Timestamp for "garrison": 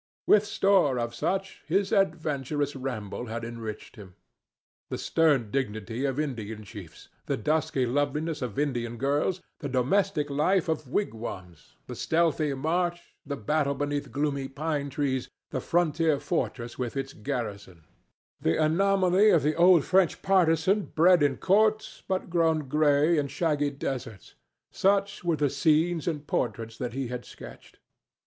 17.13-17.85